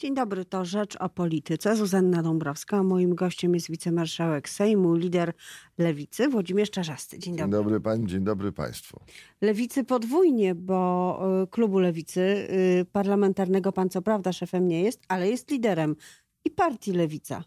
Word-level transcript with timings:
Dzień 0.00 0.14
dobry, 0.14 0.44
to 0.44 0.64
Rzecz 0.64 0.96
o 0.96 1.08
Polityce. 1.08 1.76
Zuzanna 1.76 2.22
Dąbrowska. 2.22 2.82
Moim 2.82 3.14
gościem 3.14 3.54
jest 3.54 3.70
wicemarszałek 3.70 4.48
Sejmu, 4.48 4.94
lider 4.94 5.32
Lewicy, 5.78 6.28
Włodzimierz 6.28 6.70
Czarzasty. 6.70 7.18
Dzień 7.18 7.36
dobry. 7.36 7.52
Dzień 7.52 7.62
dobry 7.64 7.80
pani, 7.80 8.06
dzień 8.06 8.24
dobry 8.24 8.52
państwu. 8.52 9.00
Lewicy 9.40 9.84
podwójnie, 9.84 10.54
bo 10.54 11.20
y, 11.42 11.46
klubu 11.46 11.78
Lewicy 11.78 12.20
y, 12.20 12.86
parlamentarnego 12.92 13.72
pan 13.72 13.88
co 13.88 14.02
prawda 14.02 14.32
szefem 14.32 14.68
nie 14.68 14.82
jest, 14.82 15.02
ale 15.08 15.28
jest 15.28 15.50
liderem 15.50 15.96
i 16.44 16.50
partii 16.50 16.92
Lewica. 16.92 17.44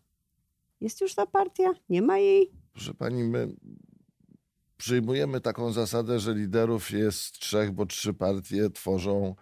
Jest 0.81 1.01
już 1.01 1.15
ta 1.15 1.25
partia? 1.25 1.73
Nie 1.89 2.01
ma 2.01 2.17
jej? 2.17 2.51
Proszę 2.73 2.93
pani, 2.93 3.23
my 3.23 3.55
przyjmujemy 4.77 5.41
taką 5.41 5.71
zasadę, 5.71 6.19
że 6.19 6.33
liderów 6.33 6.91
jest 6.91 7.39
trzech, 7.39 7.71
bo 7.71 7.85
trzy 7.85 8.13
partie 8.13 8.69
tworzą 8.69 9.35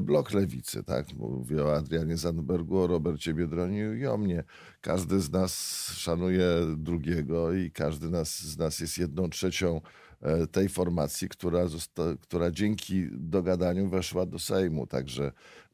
blok 0.00 0.32
lewicy, 0.32 0.84
tak? 0.84 1.12
Mówię 1.14 1.64
o 1.64 1.76
Adrianie 1.76 2.16
Zandbergu, 2.16 2.78
o 2.78 2.86
Robercie 2.86 3.34
Biedroniu 3.34 3.94
i 3.94 4.06
o 4.06 4.18
mnie. 4.18 4.44
Każdy 4.80 5.20
z 5.20 5.30
nas 5.30 5.84
szanuje 5.96 6.46
drugiego 6.76 7.52
i 7.54 7.70
każdy 7.70 8.10
nas, 8.10 8.38
z 8.38 8.58
nas 8.58 8.80
jest 8.80 8.98
jedną 8.98 9.30
trzecią 9.30 9.80
e, 10.20 10.46
tej 10.46 10.68
formacji, 10.68 11.28
która, 11.28 11.66
zosta, 11.66 12.02
która 12.20 12.50
dzięki 12.50 13.08
dogadaniu 13.12 13.88
weszła 13.88 14.26
do 14.26 14.38
Sejmu. 14.38 14.86
Także 14.86 15.24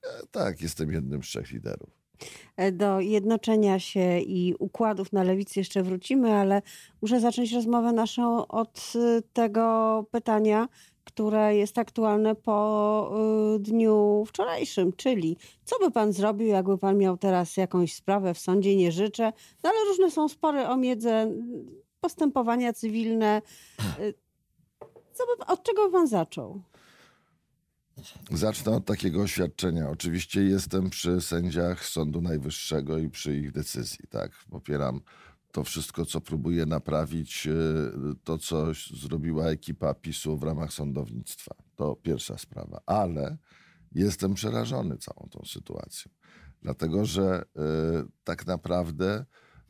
e, 0.02 0.26
tak, 0.30 0.62
jestem 0.62 0.92
jednym 0.92 1.22
z 1.22 1.26
trzech 1.26 1.50
liderów. 1.50 1.90
E, 2.56 2.72
do 2.72 3.00
jednoczenia 3.00 3.78
się 3.78 4.18
i 4.20 4.54
układów 4.58 5.12
na 5.12 5.22
lewicy 5.22 5.60
jeszcze 5.60 5.82
wrócimy, 5.82 6.32
ale 6.32 6.62
muszę 7.02 7.20
zacząć 7.20 7.52
rozmowę 7.52 7.92
naszą 7.92 8.46
od 8.46 8.92
tego 9.32 10.06
pytania, 10.10 10.68
które 11.04 11.56
jest 11.56 11.78
aktualne 11.78 12.34
po 12.34 13.12
y, 13.56 13.58
dniu 13.58 14.24
wczorajszym, 14.26 14.92
czyli 14.92 15.36
co 15.64 15.78
by 15.78 15.90
pan 15.90 16.12
zrobił, 16.12 16.48
jakby 16.48 16.78
pan 16.78 16.98
miał 16.98 17.16
teraz 17.16 17.56
jakąś 17.56 17.94
sprawę 17.94 18.34
w 18.34 18.38
sądzie, 18.38 18.76
nie 18.76 18.92
życzę, 18.92 19.32
no 19.62 19.70
ale 19.70 19.88
różne 19.88 20.10
są 20.10 20.28
spory 20.28 20.66
o 20.66 20.76
miedzę, 20.76 21.32
postępowania 22.00 22.72
cywilne. 22.72 23.42
Y, 24.00 24.14
co 25.12 25.24
by, 25.26 25.46
od 25.46 25.62
czego 25.62 25.86
by 25.86 25.92
pan 25.92 26.06
zaczął? 26.06 26.62
Zacznę 28.30 28.72
od 28.72 28.84
takiego 28.84 29.22
oświadczenia. 29.22 29.90
Oczywiście 29.90 30.42
jestem 30.42 30.90
przy 30.90 31.20
sędziach 31.20 31.84
Sądu 31.84 32.20
Najwyższego 32.20 32.98
i 32.98 33.08
przy 33.08 33.36
ich 33.36 33.52
decyzji. 33.52 34.04
Tak? 34.10 34.30
Popieram 34.50 35.00
to 35.52 35.64
wszystko, 35.64 36.04
co 36.04 36.20
próbuje 36.20 36.66
naprawić 36.66 37.46
e, 37.46 37.52
to, 38.24 38.38
co 38.38 38.66
zrobiła 38.74 39.46
ekipa 39.46 39.94
PiSu 39.94 40.36
w 40.36 40.42
ramach 40.42 40.72
sądownictwa. 40.72 41.54
To 41.76 41.96
pierwsza 41.96 42.38
sprawa. 42.38 42.80
Ale 42.86 43.36
jestem 43.94 44.34
przerażony 44.34 44.98
całą 44.98 45.28
tą 45.30 45.44
sytuacją. 45.44 46.12
Dlatego, 46.62 47.04
że 47.04 47.42
y, 47.42 47.52
tak 48.24 48.46
naprawdę 48.46 49.24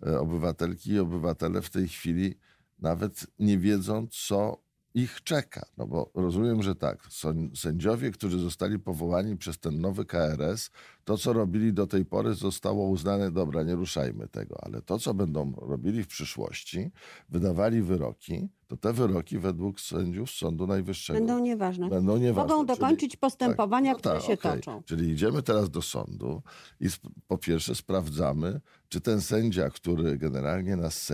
y, 0.06 0.18
obywatelki 0.18 0.90
i 0.90 0.98
obywatele 0.98 1.62
w 1.62 1.70
tej 1.70 1.88
chwili 1.88 2.38
nawet 2.78 3.26
nie 3.38 3.58
wiedzą, 3.58 4.06
co 4.10 4.62
ich 4.94 5.22
czeka. 5.22 5.66
No 5.76 5.86
bo 5.86 6.10
rozumiem, 6.14 6.62
że 6.62 6.74
tak, 6.74 7.06
sędziowie, 7.54 8.10
którzy 8.10 8.38
zostali 8.38 8.78
powołani 8.78 9.36
przez 9.36 9.58
ten 9.58 9.80
nowy 9.80 10.04
KRS, 10.04 10.70
to 11.04 11.18
co 11.18 11.32
robili 11.32 11.72
do 11.72 11.86
tej 11.86 12.04
pory 12.04 12.34
zostało 12.34 12.88
uznane, 12.88 13.30
dobra, 13.30 13.62
nie 13.62 13.74
ruszajmy 13.74 14.28
tego, 14.28 14.56
ale 14.62 14.82
to 14.82 14.98
co 14.98 15.14
będą 15.14 15.52
robili 15.52 16.04
w 16.04 16.06
przyszłości, 16.06 16.90
wydawali 17.28 17.82
wyroki, 17.82 18.48
to 18.72 18.76
te 18.76 18.92
wyroki 18.92 19.38
według 19.38 19.80
sędziów 19.80 20.30
Sądu 20.30 20.66
Najwyższego 20.66 21.18
będą 21.18 21.38
nieważne. 21.38 21.88
Będą 21.88 22.16
nieważne. 22.16 22.54
Mogą 22.54 22.66
dokończyć 22.66 23.10
Czyli, 23.10 23.20
postępowania, 23.20 23.94
tak, 23.94 23.96
no 23.96 24.00
które 24.00 24.14
tak, 24.14 24.26
się 24.26 24.32
okay. 24.32 24.56
toczą. 24.56 24.82
Czyli 24.82 25.10
idziemy 25.10 25.42
teraz 25.42 25.70
do 25.70 25.82
sądu 25.82 26.42
i 26.80 26.86
po 27.26 27.38
pierwsze 27.38 27.74
sprawdzamy, 27.74 28.60
czy 28.88 29.00
ten 29.00 29.20
sędzia, 29.20 29.70
który 29.70 30.18
generalnie 30.18 30.76
nas 30.76 31.12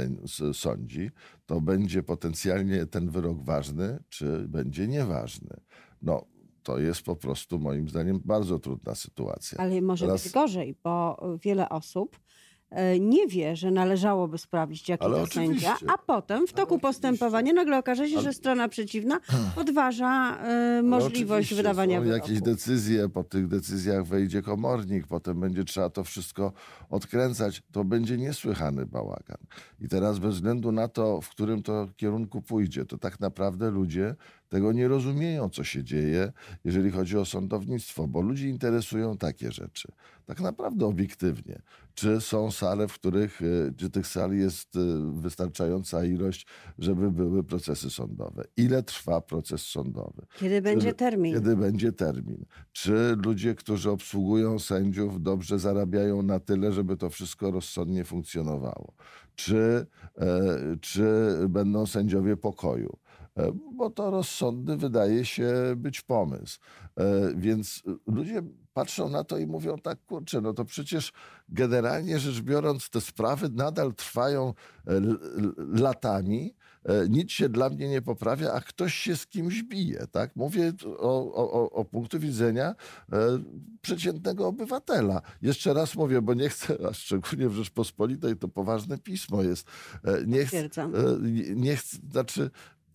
sądzi, 0.52 1.10
to 1.46 1.60
będzie 1.60 2.02
potencjalnie 2.02 2.86
ten 2.86 3.10
wyrok 3.10 3.42
ważny, 3.42 3.98
czy 4.08 4.48
będzie 4.48 4.88
nieważny. 4.88 5.60
No, 6.02 6.24
to 6.62 6.78
jest 6.78 7.02
po 7.02 7.16
prostu 7.16 7.58
moim 7.58 7.88
zdaniem 7.88 8.20
bardzo 8.24 8.58
trudna 8.58 8.94
sytuacja. 8.94 9.58
Ale 9.58 9.82
może 9.82 10.06
Teraz... 10.06 10.24
być 10.24 10.32
gorzej, 10.32 10.76
bo 10.84 11.20
wiele 11.42 11.68
osób 11.68 12.18
nie 13.00 13.26
wie, 13.26 13.56
że 13.56 13.70
należałoby 13.70 14.38
sprawdzić, 14.38 14.88
jaki 14.88 15.04
Ale 15.04 15.20
to 15.20 15.26
sędzia, 15.26 15.76
a 15.94 15.98
potem 15.98 16.46
w 16.46 16.52
toku 16.52 16.78
postępowania 16.78 17.52
nagle 17.52 17.78
okaże 17.78 18.08
się, 18.08 18.14
Ale... 18.16 18.24
że 18.24 18.32
strona 18.32 18.68
przeciwna 18.68 19.20
podważa 19.54 20.38
y, 20.78 20.82
możliwość 20.82 21.54
wydawania 21.54 22.00
wyroku. 22.00 22.18
jakieś 22.18 22.40
decyzje, 22.42 23.08
po 23.08 23.24
tych 23.24 23.48
decyzjach 23.48 24.06
wejdzie 24.06 24.42
komornik, 24.42 25.06
potem 25.06 25.40
będzie 25.40 25.64
trzeba 25.64 25.90
to 25.90 26.04
wszystko 26.04 26.52
odkręcać. 26.90 27.62
To 27.72 27.84
będzie 27.84 28.16
niesłychany 28.16 28.86
bałagan. 28.86 29.38
I 29.80 29.88
teraz 29.88 30.18
bez 30.18 30.34
względu 30.34 30.72
na 30.72 30.88
to, 30.88 31.20
w 31.20 31.28
którym 31.28 31.62
to 31.62 31.88
kierunku 31.96 32.42
pójdzie, 32.42 32.84
to 32.84 32.98
tak 32.98 33.20
naprawdę 33.20 33.70
ludzie 33.70 34.14
tego 34.48 34.72
nie 34.72 34.88
rozumieją, 34.88 35.48
co 35.48 35.64
się 35.64 35.84
dzieje, 35.84 36.32
jeżeli 36.64 36.90
chodzi 36.90 37.18
o 37.18 37.24
sądownictwo, 37.24 38.08
bo 38.08 38.20
ludzi 38.20 38.48
interesują 38.48 39.16
takie 39.16 39.52
rzeczy. 39.52 39.88
Tak 40.26 40.40
naprawdę 40.40 40.86
obiektywnie. 40.86 41.62
Czy 41.94 42.20
są 42.20 42.50
sale, 42.50 42.88
w 42.88 42.92
których, 42.92 43.42
e, 43.42 43.74
czy 43.76 43.90
tych 43.90 44.06
sali 44.06 44.38
jest 44.38 44.76
e, 44.76 44.80
wystarczająca 45.20 46.04
ilość, 46.04 46.46
żeby 46.78 47.10
były 47.10 47.44
procesy 47.44 47.90
sądowe? 47.90 48.44
Ile 48.56 48.82
trwa 48.82 49.20
proces 49.20 49.62
sądowy? 49.62 50.26
Kiedy 50.38 50.62
będzie 50.62 50.94
termin? 50.94 51.34
Kiedy 51.34 51.56
będzie 51.56 51.92
termin? 51.92 52.44
Czy 52.72 53.16
ludzie, 53.24 53.54
którzy 53.54 53.90
obsługują 53.90 54.58
sędziów, 54.58 55.22
dobrze 55.22 55.58
zarabiają 55.58 56.22
na 56.22 56.40
tyle, 56.40 56.72
żeby 56.72 56.96
to 56.96 57.10
wszystko 57.10 57.50
rozsądnie 57.50 58.04
funkcjonowało? 58.04 58.94
Czy, 59.34 59.86
e, 60.18 60.26
czy 60.80 61.34
będą 61.48 61.86
sędziowie 61.86 62.36
pokoju? 62.36 62.98
E, 63.38 63.52
bo 63.74 63.90
to 63.90 64.10
rozsądny 64.10 64.76
wydaje 64.76 65.24
się 65.24 65.52
być 65.76 66.00
pomysł. 66.00 66.58
E, 66.96 67.04
więc 67.36 67.82
ludzie 68.06 68.42
patrzą 68.72 69.08
na 69.08 69.24
to 69.24 69.38
i 69.38 69.46
mówią 69.46 69.78
tak, 69.78 69.98
kurczę, 70.06 70.40
no 70.40 70.52
to 70.54 70.64
przecież 70.64 71.12
generalnie 71.48 72.18
rzecz 72.18 72.40
biorąc 72.40 72.90
te 72.90 73.00
sprawy 73.00 73.48
nadal 73.48 73.94
trwają 73.94 74.54
e, 74.86 75.00
latami, 75.58 76.54
nic 77.08 77.30
się 77.30 77.48
dla 77.48 77.70
mnie 77.70 77.88
nie 77.88 78.02
poprawia, 78.02 78.52
a 78.52 78.60
ktoś 78.60 78.94
się 78.94 79.16
z 79.16 79.26
kimś 79.26 79.62
bije, 79.62 80.06
tak? 80.10 80.36
Mówię 80.36 80.72
o, 80.98 81.34
o, 81.34 81.70
o 81.70 81.84
punktu 81.84 82.18
widzenia 82.18 82.74
przeciętnego 83.80 84.46
obywatela. 84.46 85.22
Jeszcze 85.42 85.74
raz 85.74 85.94
mówię, 85.94 86.22
bo 86.22 86.34
nie 86.34 86.48
chcę, 86.48 86.76
a 86.88 86.92
szczególnie 86.92 87.48
w 87.48 87.52
Rzeczpospolitej 87.52 88.36
to 88.36 88.48
poważne 88.48 88.98
pismo 88.98 89.42
jest. 89.42 89.66
Nie 90.26 90.46
chcę, 90.46 90.68
nie 91.54 91.76
chcę, 91.76 91.96
znaczy 92.10 92.50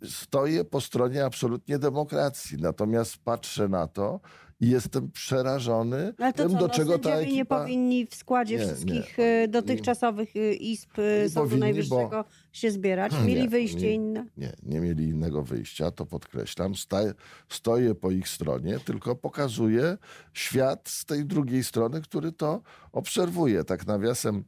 stoję 0.05 0.65
po 0.65 0.81
stronie 0.81 1.25
absolutnie 1.25 1.79
demokracji. 1.79 2.57
Natomiast 2.61 3.17
patrzę 3.17 3.67
na 3.67 3.87
to 3.87 4.19
i 4.59 4.69
jestem 4.69 5.11
przerażony 5.11 6.13
Ale 6.17 6.33
to 6.33 6.43
tym, 6.43 6.51
co, 6.51 6.57
do 6.57 6.67
no, 6.67 6.73
czego 6.73 6.99
ta 6.99 7.09
ekipa... 7.09 7.35
nie 7.35 7.45
powinni 7.45 8.07
w 8.07 8.15
składzie 8.15 8.57
nie, 8.57 8.65
wszystkich 8.65 9.17
nie, 9.17 9.47
dotychczasowych 9.47 10.35
e, 10.35 10.53
izb 10.53 10.89
e, 10.99 11.29
Sądu 11.29 11.49
powinni, 11.49 11.61
Najwyższego 11.61 12.09
bo... 12.09 12.25
się 12.51 12.71
zbierać? 12.71 13.11
Mieli 13.25 13.41
nie, 13.41 13.49
wyjście 13.49 13.93
inne? 13.93 14.25
Nie, 14.37 14.53
nie 14.63 14.79
mieli 14.79 15.03
innego 15.03 15.43
wyjścia, 15.43 15.91
to 15.91 16.05
podkreślam. 16.05 16.73
Stoję 17.49 17.95
po 17.95 18.11
ich 18.11 18.27
stronie, 18.27 18.79
tylko 18.85 19.15
pokazuję 19.15 19.97
świat 20.33 20.89
z 20.89 21.05
tej 21.05 21.25
drugiej 21.25 21.63
strony, 21.63 22.01
który 22.01 22.31
to 22.31 22.61
obserwuje. 22.91 23.63
Tak 23.63 23.87
nawiasem 23.87 24.43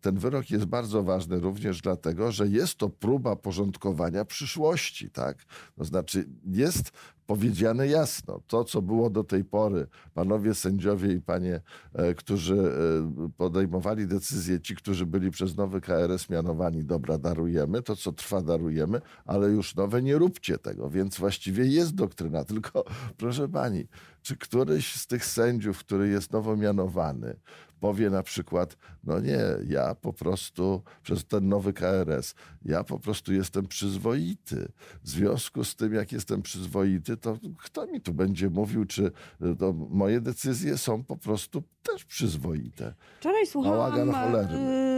ten 0.00 0.18
wyrok 0.18 0.50
jest 0.50 0.64
bardzo 0.64 1.02
ważny 1.02 1.40
również 1.40 1.80
dlatego, 1.80 2.32
że 2.32 2.48
jest 2.48 2.74
to 2.74 2.88
próba 2.88 3.36
porządkowania 3.36 4.24
przyszłości, 4.24 5.10
tak? 5.10 5.44
To 5.76 5.84
znaczy 5.84 6.28
jest 6.44 6.92
powiedziane 7.26 7.88
jasno. 7.88 8.40
To, 8.46 8.64
co 8.64 8.82
było 8.82 9.10
do 9.10 9.24
tej 9.24 9.44
pory, 9.44 9.86
panowie 10.14 10.54
sędziowie 10.54 11.12
i 11.12 11.20
panie, 11.20 11.60
e, 11.92 12.14
którzy 12.14 12.54
e, 12.54 13.30
podejmowali 13.36 14.06
decyzje, 14.06 14.60
ci, 14.60 14.76
którzy 14.76 15.06
byli 15.06 15.30
przez 15.30 15.56
nowy 15.56 15.80
KRS 15.80 16.30
mianowani, 16.30 16.84
dobra, 16.84 17.18
darujemy, 17.18 17.82
to 17.82 17.96
co 17.96 18.12
trwa, 18.12 18.42
darujemy, 18.42 19.00
ale 19.24 19.48
już 19.48 19.74
nowe, 19.74 20.02
nie 20.02 20.18
róbcie 20.18 20.58
tego. 20.58 20.90
Więc 20.90 21.18
właściwie 21.18 21.66
jest 21.66 21.94
doktryna. 21.94 22.44
Tylko, 22.44 22.84
proszę 23.16 23.48
pani, 23.48 23.86
czy 24.22 24.36
któryś 24.36 24.94
z 24.94 25.06
tych 25.06 25.24
sędziów, 25.24 25.78
który 25.78 26.08
jest 26.08 26.32
nowo 26.32 26.56
mianowany, 26.56 27.36
powie 27.80 28.10
na 28.10 28.22
przykład, 28.22 28.76
no 29.04 29.20
nie, 29.20 29.40
ja 29.68 29.94
po 29.94 30.12
prostu 30.12 30.82
przez 31.02 31.24
ten 31.24 31.48
nowy 31.48 31.72
KRS, 31.72 32.34
ja 32.64 32.84
po 32.84 32.98
prostu 32.98 33.32
jestem 33.32 33.66
przyzwoity. 33.66 34.68
W 35.02 35.08
związku 35.08 35.64
z 35.64 35.76
tym, 35.76 35.94
jak 35.94 36.12
jestem 36.12 36.42
przyzwoity, 36.42 37.16
to 37.16 37.38
kto 37.58 37.86
mi 37.86 38.00
tu 38.00 38.14
będzie 38.14 38.50
mówił, 38.50 38.84
czy 38.84 39.12
to 39.58 39.72
moje 39.72 40.20
decyzje 40.20 40.78
są 40.78 41.04
po 41.04 41.16
prostu 41.16 41.62
też 41.82 42.04
przyzwoite. 42.04 42.94
Wczoraj 43.20 43.46
słuchałam, 43.46 44.10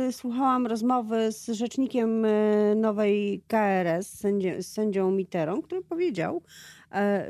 y, 0.09 0.13
słuchałam 0.13 0.67
rozmowy 0.67 1.33
z 1.33 1.47
rzecznikiem 1.47 2.25
y, 2.25 2.75
nowej 2.77 3.43
KRS, 3.49 4.19
sędzie, 4.19 4.63
z 4.63 4.73
sędzią 4.73 5.11
Miterą, 5.11 5.63
który 5.63 5.83
powiedział, 5.83 6.43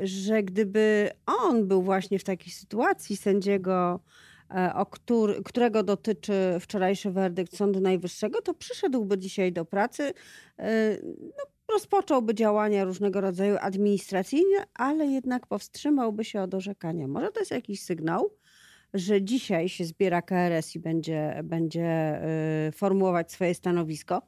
y, 0.01 0.07
że 0.07 0.43
gdyby 0.43 1.09
on 1.25 1.67
był 1.67 1.83
właśnie 1.83 2.19
w 2.19 2.23
takiej 2.23 2.53
sytuacji 2.53 3.17
sędziego 3.17 3.99
e, 4.05 4.28
o 4.75 4.85
który, 4.85 5.43
którego 5.43 5.83
dotyczy 5.83 6.33
wczorajszy 6.59 7.11
werdykt 7.11 7.57
Sądu 7.57 7.79
Najwyższego, 7.79 8.41
to 8.41 8.53
przyszedłby 8.53 9.17
dzisiaj 9.17 9.53
do 9.53 9.65
pracy, 9.65 10.13
e, 10.57 10.97
no, 11.37 11.43
rozpocząłby 11.73 12.35
działania 12.35 12.83
różnego 12.83 13.21
rodzaju 13.21 13.57
administracyjne, 13.61 14.65
ale 14.73 15.05
jednak 15.05 15.47
powstrzymałby 15.47 16.25
się 16.25 16.41
od 16.41 16.53
orzekania. 16.53 17.07
Może 17.07 17.31
to 17.31 17.39
jest 17.39 17.51
jakiś 17.51 17.83
sygnał, 17.83 18.29
że 18.93 19.21
dzisiaj 19.21 19.69
się 19.69 19.85
zbiera 19.85 20.21
KRS 20.21 20.75
i 20.75 20.79
będzie, 20.79 21.39
będzie 21.43 22.19
y, 22.67 22.71
formułować 22.71 23.31
swoje 23.31 23.55
stanowisko. 23.55 24.21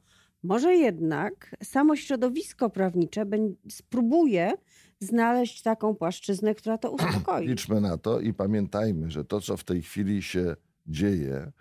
Może 0.44 0.76
jednak 0.76 1.56
samo 1.64 1.96
środowisko 1.96 2.70
prawnicze 2.70 3.26
spróbuje 3.70 4.54
znaleźć 5.02 5.62
taką 5.62 5.96
płaszczyznę, 5.96 6.56
która 6.56 6.78
to 6.78 6.92
uspokoi. 6.96 7.48
Liczmy 7.48 7.82
na 7.82 7.98
to 7.98 8.20
i 8.20 8.34
pamiętajmy, 8.34 9.12
że 9.12 9.26
to, 9.26 9.42
co 9.42 9.58
w 9.58 9.64
tej 9.64 9.82
chwili 9.82 10.24
się 10.24 10.56
dzieje, 10.88 11.52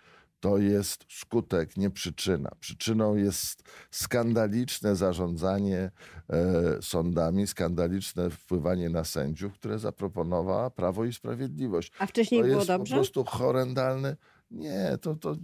to 0.41 0.59
jest 0.59 1.05
skutek, 1.09 1.77
nie 1.77 1.91
przyczyna. 1.91 2.51
Przyczyną 2.61 3.17
jest 3.17 3.63
skandaliczne 3.91 4.97
zarządzanie 4.97 5.91
e, 6.31 6.83
sądami, 6.83 7.47
skandaliczne 7.47 8.31
wpływanie 8.31 8.91
na 8.91 9.05
sędziów, 9.05 9.53
które 9.53 9.79
zaproponowała 9.79 10.71
Prawo 10.71 11.05
i 11.05 11.13
Sprawiedliwość. 11.13 11.93
A 11.99 12.07
wcześniej 12.07 12.41
to 12.41 12.47
było 12.47 12.59
jest 12.59 12.69
dobrze? 12.69 12.95
po 12.95 12.99
prostu 12.99 13.25
horrendalny. 13.25 14.17
Nie, 14.51 14.99
to, 15.01 15.15
to, 15.15 15.37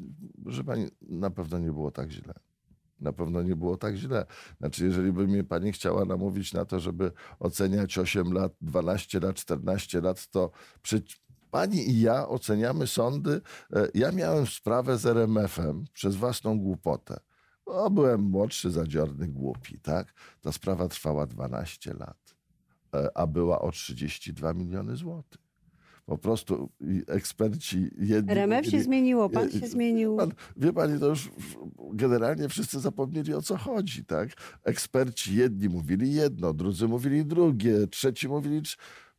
proszę 0.42 0.64
pani, 0.64 0.88
na 1.02 1.30
pewno 1.30 1.58
nie 1.58 1.72
było 1.72 1.90
tak 1.90 2.10
źle. 2.10 2.34
Na 3.00 3.12
pewno 3.12 3.42
nie 3.42 3.56
było 3.56 3.76
tak 3.76 3.96
źle. 3.96 4.26
Znaczy, 4.58 4.84
jeżeli 4.84 5.12
by 5.12 5.26
mnie 5.26 5.44
pani 5.44 5.72
chciała 5.72 6.04
namówić 6.04 6.52
na 6.52 6.64
to, 6.64 6.80
żeby 6.80 7.12
oceniać 7.38 7.98
8 7.98 8.32
lat, 8.32 8.52
12 8.60 9.20
lat, 9.20 9.36
14 9.36 10.00
lat, 10.00 10.28
to 10.28 10.50
przy, 10.82 11.02
Pani 11.50 11.90
i 11.90 12.00
ja 12.00 12.28
oceniamy 12.28 12.86
sądy. 12.86 13.40
E, 13.72 13.88
ja 13.94 14.12
miałem 14.12 14.46
sprawę 14.46 14.98
z 14.98 15.06
RMF-em 15.06 15.84
przez 15.92 16.16
własną 16.16 16.58
głupotę. 16.58 17.20
O, 17.66 17.90
byłem 17.90 18.20
młodszy, 18.20 18.70
zadziorny, 18.70 19.28
głupi, 19.28 19.80
tak? 19.80 20.14
Ta 20.40 20.52
sprawa 20.52 20.88
trwała 20.88 21.26
12 21.26 21.94
lat, 21.94 22.36
e, 22.94 23.16
a 23.16 23.26
była 23.26 23.60
o 23.60 23.70
32 23.70 24.54
miliony 24.54 24.96
złotych. 24.96 25.45
Po 26.06 26.18
prostu 26.18 26.68
eksperci 27.06 27.90
jedni... 27.98 28.32
RMF 28.32 28.66
się 28.66 28.80
zmieniło, 28.80 29.30
pan 29.30 29.50
się 29.50 29.66
zmienił. 29.66 30.16
Pan, 30.16 30.32
wie 30.56 30.72
pani, 30.72 31.00
to 31.00 31.06
już 31.06 31.30
generalnie 31.92 32.48
wszyscy 32.48 32.80
zapomnieli 32.80 33.34
o 33.34 33.42
co 33.42 33.56
chodzi, 33.56 34.04
tak? 34.04 34.28
Eksperci 34.64 35.36
jedni 35.36 35.68
mówili 35.68 36.12
jedno, 36.12 36.54
drudzy 36.54 36.88
mówili 36.88 37.24
drugie, 37.24 37.86
trzeci 37.86 38.28
mówili 38.28 38.62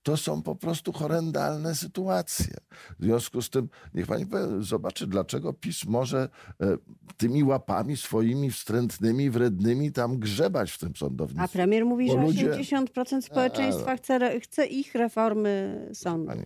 to 0.07 0.17
są 0.17 0.41
po 0.41 0.55
prostu 0.55 0.91
horrendalne 0.91 1.75
sytuacje. 1.75 2.55
W 2.99 3.03
związku 3.03 3.41
z 3.41 3.49
tym, 3.49 3.69
niech 3.93 4.07
pani 4.07 4.25
zobaczy, 4.59 5.07
dlaczego 5.07 5.53
PiS 5.53 5.85
może 5.85 6.29
e, 6.61 6.77
tymi 7.17 7.43
łapami 7.43 7.97
swoimi 7.97 8.51
wstrętnymi, 8.51 9.29
wrednymi 9.29 9.91
tam 9.91 10.19
grzebać 10.19 10.71
w 10.71 10.77
tym 10.77 10.95
sądownictwie. 10.95 11.43
A 11.43 11.47
premier 11.47 11.85
mówi, 11.85 12.07
Bo 12.07 12.13
że 12.13 12.21
ludzie... 12.21 12.51
80% 12.51 13.21
społeczeństwa 13.21 13.95
chce, 13.95 14.39
chce 14.39 14.65
ich 14.65 14.95
reformy 14.95 15.81
sądu. 15.93 16.27
Pani, 16.27 16.45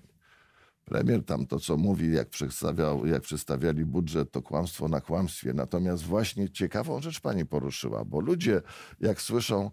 premier 0.92 1.24
tam 1.26 1.46
to, 1.46 1.60
co 1.60 1.78
mówi, 1.78 2.14
jak, 2.14 2.30
przedstawiał, 2.30 3.06
jak 3.06 3.22
przedstawiali 3.22 3.86
budżet, 3.86 4.32
to 4.32 4.42
kłamstwo 4.42 4.88
na 4.88 5.02
kłamstwie. 5.02 5.54
Natomiast 5.54 6.04
właśnie 6.04 6.50
ciekawą 6.50 7.02
rzecz 7.02 7.20
pani 7.20 7.46
poruszyła, 7.46 8.06
bo 8.06 8.20
ludzie, 8.20 8.62
jak 9.00 9.22
słyszą 9.22 9.72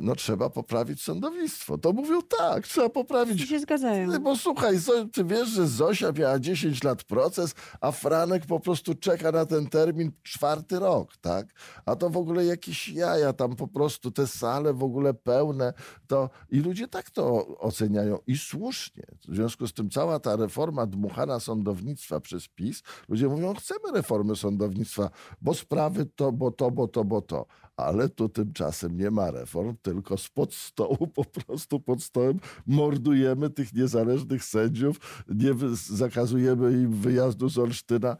no 0.00 0.14
trzeba 0.14 0.50
poprawić 0.50 1.02
sądownictwo. 1.02 1.78
To 1.78 1.92
mówią 1.92 2.22
tak, 2.38 2.66
trzeba 2.66 2.88
poprawić. 2.88 3.48
się 3.48 3.60
zgadzają. 3.60 4.20
Bo 4.20 4.36
słuchaj, 4.36 4.76
ty 5.12 5.24
wiesz, 5.24 5.48
że 5.48 5.68
Zosia 5.68 6.12
miała 6.12 6.38
10 6.38 6.84
lat 6.84 7.04
proces, 7.04 7.54
a 7.80 7.92
Franek 7.92 8.46
po 8.46 8.60
prostu 8.60 8.94
czeka 8.94 9.32
na 9.32 9.46
ten 9.46 9.66
termin 9.66 10.12
czwarty 10.22 10.78
rok, 10.78 11.16
tak? 11.16 11.46
A 11.86 11.96
to 11.96 12.10
w 12.10 12.16
ogóle 12.16 12.44
jakieś 12.44 12.88
jaja, 12.88 13.32
tam 13.32 13.56
po 13.56 13.68
prostu 13.68 14.10
te 14.10 14.26
sale 14.26 14.74
w 14.74 14.82
ogóle 14.82 15.14
pełne. 15.14 15.72
To... 16.06 16.30
I 16.50 16.60
ludzie 16.60 16.88
tak 16.88 17.10
to 17.10 17.46
oceniają 17.58 18.18
i 18.26 18.38
słusznie. 18.38 19.04
W 19.28 19.34
związku 19.34 19.66
z 19.66 19.72
tym 19.72 19.90
cała 19.90 20.20
ta 20.20 20.36
reforma 20.36 20.86
dmuchana 20.86 21.40
sądownictwa 21.40 22.20
przez 22.20 22.48
PiS, 22.48 22.82
ludzie 23.08 23.28
mówią, 23.28 23.54
chcemy 23.54 23.92
reformy 23.94 24.36
sądownictwa, 24.36 25.10
bo 25.40 25.54
sprawy 25.54 26.06
to, 26.16 26.32
bo 26.32 26.50
to, 26.50 26.70
bo 26.70 26.88
to, 26.88 27.04
bo 27.04 27.22
to 27.22 27.46
ale 27.80 28.08
tu 28.08 28.28
tymczasem 28.28 28.96
nie 28.96 29.10
ma 29.10 29.30
reform, 29.30 29.69
tylko 29.82 30.16
spod 30.16 30.54
stołu, 30.54 31.06
po 31.06 31.24
prostu 31.24 31.80
pod 31.80 32.02
stołem 32.02 32.40
mordujemy 32.66 33.50
tych 33.50 33.72
niezależnych 33.72 34.44
sędziów, 34.44 35.24
nie 35.28 35.50
zakazujemy 35.72 36.72
im 36.72 36.92
wyjazdu 36.92 37.48
z 37.48 37.58
Olsztyna. 37.58 38.16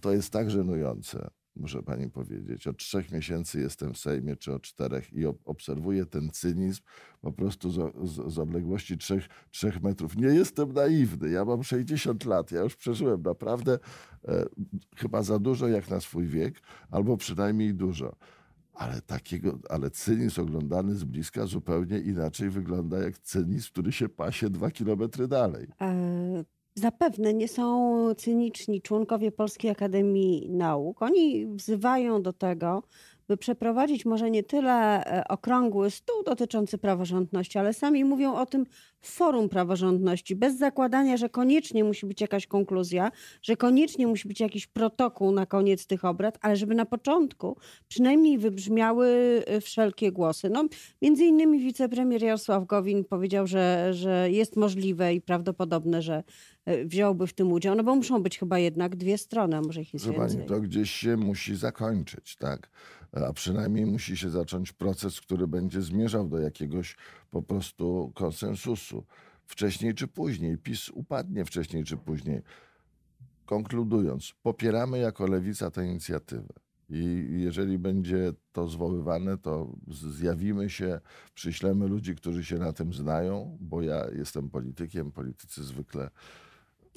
To 0.00 0.12
jest 0.12 0.30
tak 0.30 0.50
żenujące, 0.50 1.30
muszę 1.56 1.82
pani 1.82 2.10
powiedzieć. 2.10 2.66
Od 2.66 2.76
trzech 2.76 3.12
miesięcy 3.12 3.60
jestem 3.60 3.94
w 3.94 3.98
Sejmie, 3.98 4.36
czy 4.36 4.52
od 4.52 4.62
czterech 4.62 5.12
i 5.12 5.26
obserwuję 5.44 6.06
ten 6.06 6.30
cynizm 6.30 6.82
po 7.20 7.32
prostu 7.32 7.70
z, 7.70 7.94
z, 8.08 8.32
z 8.32 8.38
odległości 8.38 8.98
trzech, 8.98 9.28
trzech 9.50 9.82
metrów. 9.82 10.16
Nie 10.16 10.28
jestem 10.28 10.72
naiwny, 10.72 11.30
ja 11.30 11.44
mam 11.44 11.64
60 11.64 12.24
lat, 12.24 12.52
ja 12.52 12.60
już 12.60 12.76
przeżyłem 12.76 13.22
naprawdę 13.22 13.78
e, 14.28 14.44
chyba 14.96 15.22
za 15.22 15.38
dużo 15.38 15.68
jak 15.68 15.90
na 15.90 16.00
swój 16.00 16.26
wiek, 16.26 16.60
albo 16.90 17.16
przynajmniej 17.16 17.74
dużo 17.74 18.16
ale 18.80 19.02
takiego, 19.02 19.58
ale 19.68 19.90
cynizm 19.90 20.40
oglądany 20.40 20.94
z 20.94 21.04
bliska 21.04 21.46
zupełnie 21.46 21.98
inaczej 21.98 22.50
wygląda 22.50 22.98
jak 22.98 23.18
cynizm, 23.18 23.70
który 23.70 23.92
się 23.92 24.08
pasie 24.08 24.50
dwa 24.50 24.70
kilometry 24.70 25.28
dalej. 25.28 25.66
E, 25.80 26.44
zapewne 26.74 27.34
nie 27.34 27.48
są 27.48 28.14
cyniczni 28.14 28.82
członkowie 28.82 29.32
Polskiej 29.32 29.70
Akademii 29.70 30.50
Nauk. 30.50 31.02
Oni 31.02 31.46
wzywają 31.46 32.22
do 32.22 32.32
tego, 32.32 32.82
by 33.30 33.36
przeprowadzić 33.36 34.06
może 34.06 34.30
nie 34.30 34.42
tyle 34.42 35.06
e, 35.06 35.28
okrągły 35.28 35.90
stół 35.90 36.22
dotyczący 36.22 36.78
praworządności, 36.78 37.58
ale 37.58 37.72
sami 37.72 38.04
mówią 38.04 38.34
o 38.34 38.46
tym 38.46 38.66
forum 39.00 39.48
praworządności, 39.48 40.36
bez 40.36 40.58
zakładania, 40.58 41.16
że 41.16 41.28
koniecznie 41.28 41.84
musi 41.84 42.06
być 42.06 42.20
jakaś 42.20 42.46
konkluzja, 42.46 43.10
że 43.42 43.56
koniecznie 43.56 44.06
musi 44.06 44.28
być 44.28 44.40
jakiś 44.40 44.66
protokół 44.66 45.32
na 45.32 45.46
koniec 45.46 45.86
tych 45.86 46.04
obrad, 46.04 46.38
ale 46.40 46.56
żeby 46.56 46.74
na 46.74 46.86
początku 46.86 47.56
przynajmniej 47.88 48.38
wybrzmiały 48.38 49.08
e, 49.46 49.60
wszelkie 49.60 50.12
głosy. 50.12 50.50
No, 50.50 50.64
między 51.02 51.24
innymi 51.24 51.60
wicepremier 51.60 52.22
Jarosław 52.22 52.66
Gowin 52.66 53.04
powiedział, 53.04 53.46
że, 53.46 53.94
że 53.94 54.30
jest 54.30 54.56
możliwe 54.56 55.14
i 55.14 55.20
prawdopodobne, 55.20 56.02
że 56.02 56.22
e, 56.64 56.84
wziąłby 56.84 57.26
w 57.26 57.32
tym 57.32 57.52
udział, 57.52 57.74
no 57.74 57.84
bo 57.84 57.94
muszą 57.94 58.22
być 58.22 58.38
chyba 58.38 58.58
jednak 58.58 58.96
dwie 58.96 59.18
strony, 59.18 59.56
a 59.56 59.60
może 59.60 59.80
ich 59.80 59.94
jest 59.94 60.10
więcej. 60.10 60.46
To 60.46 60.60
gdzieś 60.60 60.90
się 60.90 61.16
musi 61.16 61.56
zakończyć, 61.56 62.36
tak? 62.36 62.70
A 63.12 63.32
przynajmniej 63.32 63.86
musi 63.86 64.16
się 64.16 64.30
zacząć 64.30 64.72
proces, 64.72 65.20
który 65.20 65.46
będzie 65.46 65.82
zmierzał 65.82 66.28
do 66.28 66.38
jakiegoś 66.38 66.96
po 67.30 67.42
prostu 67.42 68.12
konsensusu. 68.14 69.04
Wcześniej 69.46 69.94
czy 69.94 70.08
później. 70.08 70.58
PiS 70.58 70.88
upadnie 70.88 71.44
wcześniej 71.44 71.84
czy 71.84 71.96
później. 71.96 72.42
Konkludując, 73.46 74.34
popieramy 74.42 74.98
jako 74.98 75.26
lewica 75.26 75.70
tę 75.70 75.86
inicjatywę. 75.86 76.52
I 76.88 77.26
jeżeli 77.30 77.78
będzie 77.78 78.32
to 78.52 78.68
zwoływane, 78.68 79.38
to 79.38 79.72
zjawimy 79.88 80.70
się, 80.70 81.00
przyślemy 81.34 81.88
ludzi, 81.88 82.14
którzy 82.14 82.44
się 82.44 82.58
na 82.58 82.72
tym 82.72 82.92
znają, 82.92 83.58
bo 83.60 83.82
ja 83.82 84.06
jestem 84.16 84.50
politykiem, 84.50 85.12
politycy 85.12 85.64
zwykle 85.64 86.10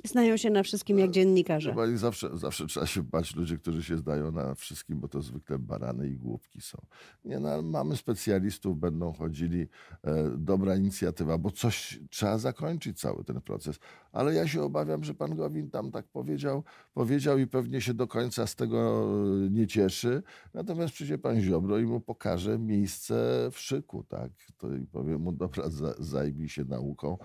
Znają 0.05 0.38
się 0.38 0.50
na 0.50 0.63
wszystkim 0.63 1.00
jak 1.00 1.12
dziennikarze. 1.12 1.69
Chyba 1.69 1.98
zawsze, 1.98 2.38
zawsze 2.38 2.67
trzeba 2.67 2.86
się 2.86 3.03
bać 3.03 3.36
ludzi, 3.36 3.60
którzy 3.60 3.83
się 3.83 3.98
zdają 3.98 4.31
na 4.31 4.55
wszystkim, 4.55 5.00
bo 5.00 5.07
to 5.07 5.22
zwykle 5.22 5.60
barany 5.60 6.07
i 6.07 6.15
głupki 6.15 6.62
są. 6.62 6.77
Nie, 7.25 7.39
no, 7.39 7.62
mamy 7.62 7.98
specjalistów, 7.98 8.79
będą 8.79 9.13
chodzili, 9.13 9.67
e, 10.03 10.29
dobra 10.38 10.75
inicjatywa, 10.75 11.38
bo 11.38 11.51
coś 11.51 12.00
trzeba 12.10 12.38
zakończyć 12.38 13.00
cały 13.00 13.24
ten 13.24 13.41
proces. 13.41 13.79
Ale 14.12 14.33
ja 14.33 14.48
się 14.48 14.63
obawiam, 14.63 15.03
że 15.03 15.13
pan 15.13 15.36
Gowin 15.36 15.69
tam 15.69 15.91
tak 15.91 16.07
powiedział, 16.07 16.63
powiedział 16.93 17.38
i 17.38 17.48
pewnie 17.48 17.81
się 17.81 17.93
do 17.93 18.07
końca 18.07 18.48
z 18.48 18.55
tego 18.55 19.07
e, 19.45 19.50
nie 19.50 19.67
cieszy. 19.67 20.24
Natomiast 20.53 20.93
przyjdzie 20.93 21.17
pan 21.17 21.41
Ziobro 21.41 21.79
i 21.79 21.86
mu 21.86 22.00
pokaże 22.00 22.60
miejsce 22.60 23.50
w 23.51 23.60
szyku, 23.60 24.03
tak? 24.03 24.31
To 24.57 24.75
i 24.75 24.86
powie 24.86 25.17
mu, 25.17 25.31
dobra, 25.31 25.63
zajmij 26.00 26.50
się 26.50 26.63
nauką, 26.63 27.17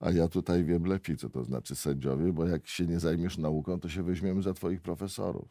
a 0.00 0.10
ja 0.10 0.28
tutaj 0.28 0.64
wiem 0.64 0.84
lepiej, 0.84 1.16
co 1.16 1.30
to 1.30 1.44
znaczy 1.44 1.74
sędziowie, 1.76 2.32
bo 2.32 2.46
jak 2.46 2.66
się 2.66 2.86
nie 2.86 3.00
zajmiesz 3.00 3.38
nauką, 3.38 3.80
to 3.80 3.88
się 3.88 4.02
weźmiemy 4.02 4.42
za 4.42 4.54
twoich 4.54 4.80
profesorów. 4.80 5.48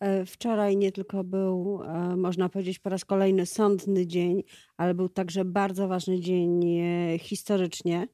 E, 0.00 0.26
wczoraj 0.26 0.76
nie 0.76 0.92
tylko 0.92 1.24
był, 1.24 1.82
e, 1.82 2.16
można 2.16 2.48
powiedzieć, 2.48 2.78
po 2.78 2.90
raz 2.90 3.04
kolejny 3.04 3.46
sądny 3.46 4.06
dzień, 4.06 4.42
ale 4.76 4.94
był 4.94 5.08
także 5.08 5.44
bardzo 5.44 5.88
ważny 5.88 6.20
dzień 6.20 6.78
e, 6.78 7.18
historycznie. 7.18 8.08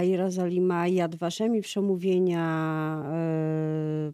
Jerozolima 0.00 0.88
Yad 0.88 1.16
Vashem 1.16 1.56
i 1.56 1.60
przemówienia 1.60 3.04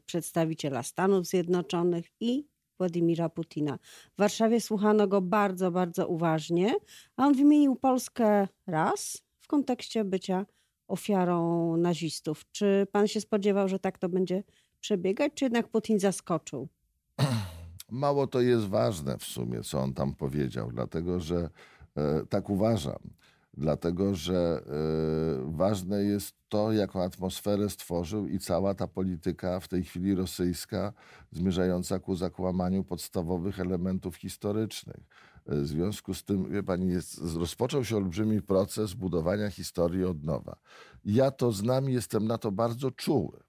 przedstawiciela 0.06 0.82
Stanów 0.82 1.26
Zjednoczonych 1.26 2.06
i 2.20 2.46
Władimira 2.78 3.28
Putina. 3.28 3.78
W 4.14 4.18
Warszawie 4.18 4.60
słuchano 4.60 5.08
go 5.08 5.20
bardzo, 5.20 5.70
bardzo 5.70 6.08
uważnie, 6.08 6.74
a 7.16 7.26
on 7.26 7.34
wymienił 7.34 7.76
Polskę 7.76 8.48
raz 8.66 9.25
w 9.46 9.48
kontekście 9.48 10.04
bycia 10.04 10.46
ofiarą 10.88 11.76
nazistów. 11.76 12.44
Czy 12.52 12.86
pan 12.92 13.08
się 13.08 13.20
spodziewał, 13.20 13.68
że 13.68 13.78
tak 13.78 13.98
to 13.98 14.08
będzie 14.08 14.42
przebiegać, 14.80 15.32
czy 15.34 15.44
jednak 15.44 15.68
Putin 15.68 16.00
zaskoczył? 16.00 16.68
Mało 17.90 18.26
to 18.26 18.40
jest 18.40 18.66
ważne 18.66 19.18
w 19.18 19.24
sumie, 19.24 19.62
co 19.62 19.80
on 19.80 19.94
tam 19.94 20.14
powiedział, 20.14 20.70
dlatego 20.70 21.20
że 21.20 21.50
e, 21.96 22.26
tak 22.28 22.50
uważam. 22.50 22.98
Dlatego, 23.54 24.14
że 24.14 24.62
e, 24.66 25.56
ważne 25.56 26.02
jest 26.04 26.34
to, 26.48 26.72
jaką 26.72 27.02
atmosferę 27.02 27.70
stworzył 27.70 28.26
i 28.26 28.38
cała 28.38 28.74
ta 28.74 28.86
polityka 28.86 29.60
w 29.60 29.68
tej 29.68 29.84
chwili 29.84 30.14
rosyjska, 30.14 30.92
zmierzająca 31.32 31.98
ku 31.98 32.14
zakłamaniu 32.14 32.84
podstawowych 32.84 33.60
elementów 33.60 34.16
historycznych. 34.16 35.00
E, 35.48 35.54
w 35.54 35.66
związku 35.66 36.14
z 36.14 36.24
tym, 36.24 36.50
wie 36.50 36.62
pani, 36.62 36.88
jest, 36.88 37.20
rozpoczął 37.36 37.84
się 37.84 37.96
olbrzymi 37.96 38.42
proces 38.42 38.94
budowania 38.94 39.50
historii 39.50 40.04
od 40.04 40.24
nowa. 40.24 40.56
Ja 41.04 41.30
to 41.30 41.52
znam 41.52 41.90
i 41.90 41.92
jestem 41.92 42.26
na 42.26 42.38
to 42.38 42.52
bardzo 42.52 42.90
czuły. 42.90 43.46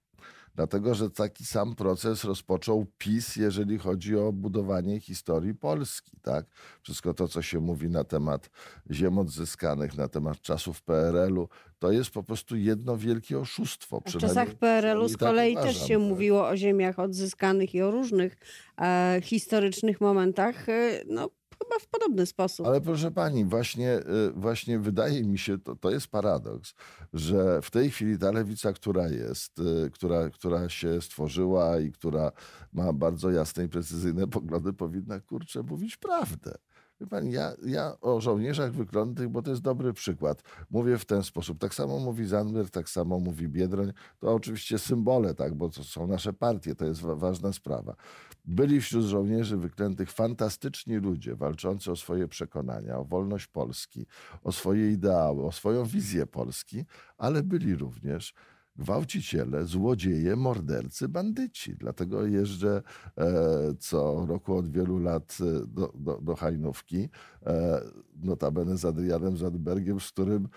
Dlatego, 0.58 0.94
że 0.94 1.10
taki 1.10 1.44
sam 1.44 1.74
proces 1.74 2.24
rozpoczął 2.24 2.86
PiS, 2.98 3.36
jeżeli 3.36 3.78
chodzi 3.78 4.16
o 4.16 4.32
budowanie 4.32 5.00
historii 5.00 5.54
Polski. 5.54 6.16
Tak? 6.22 6.46
Wszystko 6.82 7.14
to, 7.14 7.28
co 7.28 7.42
się 7.42 7.60
mówi 7.60 7.90
na 7.90 8.04
temat 8.04 8.50
ziem 8.90 9.18
odzyskanych, 9.18 9.96
na 9.96 10.08
temat 10.08 10.40
czasów 10.40 10.82
PRL-u, 10.82 11.48
to 11.78 11.92
jest 11.92 12.10
po 12.10 12.22
prostu 12.22 12.56
jedno 12.56 12.96
wielkie 12.96 13.38
oszustwo. 13.38 14.02
W 14.06 14.18
czasach 14.18 14.54
PRL-u 14.54 15.08
z 15.08 15.12
tak 15.12 15.20
kolei 15.20 15.52
uważam, 15.52 15.72
też 15.72 15.88
się 15.88 15.98
tak. 15.98 16.08
mówiło 16.08 16.48
o 16.48 16.56
ziemiach 16.56 16.98
odzyskanych 16.98 17.74
i 17.74 17.82
o 17.82 17.90
różnych 17.90 18.36
e, 18.80 19.20
historycznych 19.24 20.00
momentach. 20.00 20.68
E, 20.68 21.02
no, 21.06 21.30
chyba 21.64 21.78
w 21.80 21.86
podobny 21.86 22.26
sposób. 22.26 22.66
Ale 22.66 22.80
proszę 22.80 23.10
pani, 23.10 23.44
właśnie, 23.44 23.98
y, 23.98 24.32
właśnie 24.36 24.78
wydaje 24.78 25.24
mi 25.24 25.38
się, 25.38 25.58
to, 25.58 25.76
to 25.76 25.90
jest 25.90 26.06
paradoks, 26.06 26.74
że 27.12 27.62
w 27.62 27.70
tej 27.70 27.90
chwili 27.90 28.18
ta 28.18 28.32
lewica, 28.32 28.72
która 28.72 29.08
jest, 29.08 29.58
y, 29.58 29.90
która, 29.90 30.30
która 30.30 30.68
się 30.68 31.00
stworzyła 31.00 31.80
i 31.80 31.92
która 31.92 32.32
ma 32.72 32.92
bardzo 32.92 33.30
jasne 33.30 33.64
i 33.64 33.68
precyzyjne 33.68 34.26
poglądy, 34.26 34.72
powinna 34.72 35.20
kurczę 35.20 35.62
mówić 35.62 35.96
prawdę. 35.96 36.54
Wie 37.00 37.06
pani, 37.06 37.32
ja, 37.32 37.52
ja 37.66 38.00
o 38.00 38.20
żołnierzach 38.20 38.72
wyklętych, 38.72 39.28
bo 39.28 39.42
to 39.42 39.50
jest 39.50 39.62
dobry 39.62 39.92
przykład, 39.92 40.42
mówię 40.70 40.98
w 40.98 41.04
ten 41.04 41.22
sposób. 41.22 41.58
Tak 41.58 41.74
samo 41.74 41.98
mówi 41.98 42.26
Zandberg, 42.26 42.70
tak 42.70 42.88
samo 42.88 43.18
mówi 43.18 43.48
Biedroń. 43.48 43.92
To 44.18 44.34
oczywiście 44.34 44.78
symbole, 44.78 45.34
tak, 45.34 45.54
bo 45.54 45.68
to 45.68 45.84
są 45.84 46.06
nasze 46.06 46.32
partie, 46.32 46.74
to 46.74 46.84
jest 46.84 47.00
wa 47.00 47.14
ważna 47.14 47.52
sprawa. 47.52 47.96
Byli 48.44 48.80
wśród 48.80 49.04
żołnierzy 49.04 49.56
wyklętych 49.56 50.12
fantastyczni 50.12 50.96
ludzie, 50.96 51.34
walczący 51.34 51.92
o 51.92 51.96
swoje 51.96 52.28
przekonania, 52.28 52.98
o 52.98 53.04
wolność 53.04 53.46
Polski, 53.46 54.06
o 54.42 54.52
swoje 54.52 54.92
ideały, 54.92 55.46
o 55.46 55.52
swoją 55.52 55.84
wizję 55.84 56.26
Polski, 56.26 56.84
ale 57.18 57.42
byli 57.42 57.74
również 57.74 58.34
gwałciciele, 58.78 59.64
złodzieje, 59.64 60.36
mordercy, 60.36 61.08
bandyci. 61.08 61.76
Dlatego 61.76 62.26
jeżdżę 62.26 62.82
e, 63.18 63.74
co 63.78 64.26
roku 64.26 64.56
od 64.56 64.70
wielu 64.70 64.98
lat 64.98 65.38
e, 65.40 65.66
do, 65.66 65.92
do, 65.94 66.18
do 66.22 66.36
Hajnówki, 66.36 67.08
e, 67.46 67.80
notabene 68.22 68.76
z 68.76 68.84
Adrianem 68.84 69.36
Zandbergiem, 69.36 70.00
z 70.00 70.08
którym 70.08 70.48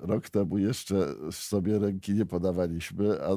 rok 0.00 0.30
temu 0.30 0.58
jeszcze 0.58 1.14
sobie 1.30 1.78
ręki 1.78 2.14
nie 2.14 2.26
podawaliśmy, 2.26 3.22
a 3.22 3.28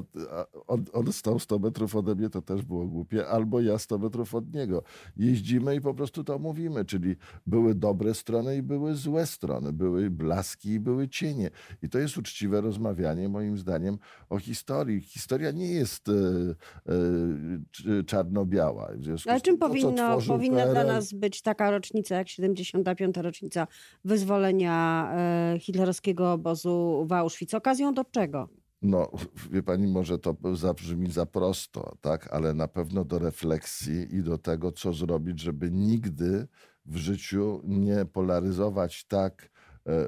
on, 0.68 0.86
on 0.94 1.13
stał 1.13 1.39
100 1.39 1.60
metrów 1.60 1.96
ode 1.96 2.15
mnie, 2.15 2.30
to 2.30 2.42
też 2.42 2.62
było 2.62 2.88
głupie, 2.88 3.27
albo 3.27 3.62
ja 3.62 3.77
100 3.77 3.98
metrów 3.98 4.36
od 4.36 4.54
niego. 4.54 4.84
Jeździmy 5.18 5.75
i 5.75 5.82
po 5.82 5.94
prostu 5.94 6.24
to 6.24 6.39
mówimy, 6.39 6.86
czyli 6.86 7.15
były 7.48 7.75
dobre 7.75 8.13
strony 8.13 8.58
i 8.58 8.62
były 8.62 8.96
złe 8.96 9.25
strony, 9.25 9.74
były 9.74 10.10
blaski 10.10 10.70
i 10.70 10.80
były 10.80 11.08
cienie. 11.08 11.50
I 11.82 11.89
to 11.89 12.00
jest 12.00 12.18
uczciwe 12.18 12.62
rozmawianie, 12.62 13.30
moim 13.30 13.58
zdaniem, 13.58 13.98
o 14.29 14.39
historii. 14.39 15.01
Historia 15.01 15.51
nie 15.51 15.67
jest 15.72 16.10
e, 16.10 16.12
e, 18.00 18.03
czarno-biała. 18.03 18.91
Ale 19.25 19.41
czym 19.41 19.58
to, 19.58 19.67
powinno, 19.67 20.22
powinna 20.27 20.62
PRL... 20.62 20.74
dla 20.74 20.84
nas 20.84 21.13
być 21.13 21.41
taka 21.41 21.72
rocznica, 21.72 22.15
jak 22.15 22.29
75. 22.29 23.17
rocznica 23.17 23.67
wyzwolenia 24.05 25.10
e, 25.13 25.60
hitlerowskiego 25.60 26.32
obozu 26.32 27.05
w 27.10 27.13
Auschwitz? 27.13 27.53
Okazją 27.53 27.94
do 27.94 28.03
czego? 28.03 28.50
No, 28.82 29.12
wie 29.51 29.63
pani, 29.63 29.88
może 29.88 30.20
to 30.20 30.36
zabrzmi 30.53 31.12
za 31.12 31.25
prosto, 31.25 31.98
tak? 32.01 32.34
ale 32.34 32.53
na 32.53 32.67
pewno 32.67 33.05
do 33.05 33.20
refleksji 33.20 34.15
i 34.15 34.24
do 34.24 34.38
tego, 34.38 34.72
co 34.72 34.94
zrobić, 34.94 35.39
żeby 35.39 35.72
nigdy 35.72 36.48
w 36.86 36.98
życiu 36.98 37.62
nie 37.63 38.05
polaryzować 38.05 39.05
tak 39.05 39.50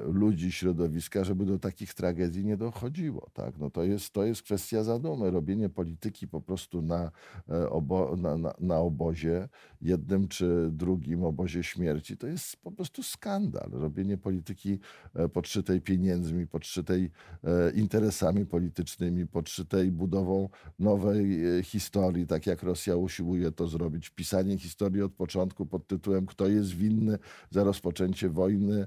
ludzi, 0.04 0.52
środowiska, 0.52 1.24
żeby 1.24 1.46
do 1.46 1.58
takich 1.58 1.94
tragedii 1.94 2.44
nie 2.44 2.56
dochodziło. 2.56 3.30
Tak? 3.32 3.58
No 3.58 3.70
to, 3.70 3.84
jest, 3.84 4.12
to 4.12 4.24
jest 4.24 4.42
kwestia 4.42 4.84
zadumy. 4.84 5.30
Robienie 5.30 5.68
polityki 5.68 6.28
po 6.28 6.40
prostu 6.40 6.82
na, 6.82 7.10
e, 7.48 7.70
obo, 7.70 8.16
na, 8.16 8.36
na, 8.36 8.54
na 8.60 8.78
obozie, 8.78 9.48
jednym 9.80 10.28
czy 10.28 10.68
drugim 10.72 11.24
obozie 11.24 11.62
śmierci, 11.62 12.16
to 12.16 12.26
jest 12.26 12.56
po 12.56 12.72
prostu 12.72 13.02
skandal. 13.02 13.70
Robienie 13.72 14.16
polityki 14.16 14.78
e, 15.14 15.28
podszytej 15.28 15.80
pieniędzmi, 15.80 16.46
podszytej 16.46 17.10
interesami 17.74 18.46
politycznymi, 18.46 19.26
podszytej 19.26 19.92
budową 19.92 20.48
nowej 20.78 21.40
historii, 21.62 22.26
tak 22.26 22.46
jak 22.46 22.62
Rosja 22.62 22.96
usiłuje 22.96 23.52
to 23.52 23.66
zrobić. 23.66 24.10
Pisanie 24.10 24.58
historii 24.58 25.02
od 25.02 25.12
początku 25.12 25.66
pod 25.66 25.86
tytułem 25.86 26.26
Kto 26.26 26.46
jest 26.46 26.74
winny 26.74 27.18
za 27.50 27.64
rozpoczęcie 27.64 28.28
wojny 28.30 28.86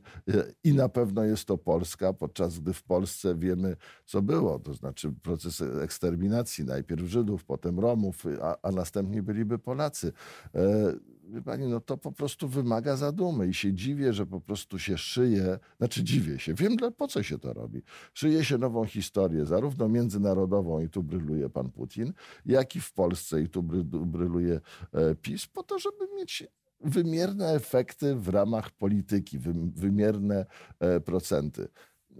i 0.63 0.73
na 0.81 0.89
pewno 0.89 1.23
jest 1.23 1.45
to 1.45 1.57
Polska, 1.57 2.13
podczas 2.13 2.59
gdy 2.59 2.73
w 2.73 2.83
Polsce 2.83 3.35
wiemy, 3.35 3.75
co 4.05 4.21
było. 4.21 4.59
To 4.59 4.73
znaczy 4.73 5.13
proces 5.23 5.61
eksterminacji, 5.61 6.65
najpierw 6.65 7.05
Żydów, 7.05 7.43
potem 7.43 7.79
Romów, 7.79 8.25
a, 8.41 8.57
a 8.61 8.71
następnie 8.71 9.23
byliby 9.23 9.59
Polacy. 9.59 10.13
E, 10.55 10.93
wie 11.29 11.41
pani, 11.41 11.67
no 11.67 11.79
to 11.79 11.97
po 11.97 12.11
prostu 12.11 12.47
wymaga 12.47 12.95
zadumy 12.95 13.47
i 13.47 13.53
się 13.53 13.73
dziwię, 13.73 14.13
że 14.13 14.25
po 14.25 14.41
prostu 14.41 14.79
się 14.79 14.97
szyje, 14.97 15.59
znaczy 15.77 16.03
dziwię 16.03 16.39
się, 16.39 16.53
wiem 16.53 16.77
po 16.97 17.07
co 17.07 17.23
się 17.23 17.39
to 17.39 17.53
robi. 17.53 17.81
Szyje 18.13 18.43
się 18.43 18.57
nową 18.57 18.85
historię, 18.85 19.45
zarówno 19.45 19.89
międzynarodową 19.89 20.79
i 20.79 20.89
tu 20.89 21.03
bryluje 21.03 21.49
pan 21.49 21.69
Putin, 21.69 22.13
jak 22.45 22.75
i 22.75 22.79
w 22.79 22.93
Polsce 22.93 23.41
i 23.41 23.49
tu 23.49 23.63
bryluje 24.05 24.61
e, 24.93 25.15
PiS, 25.15 25.47
po 25.47 25.63
to, 25.63 25.79
żeby 25.79 26.07
mieć 26.15 26.47
wymierne 26.83 27.47
efekty 27.47 28.15
w 28.15 28.27
ramach 28.27 28.71
polityki, 28.71 29.39
wymierne 29.75 30.45
e, 30.79 30.99
procenty. 30.99 31.67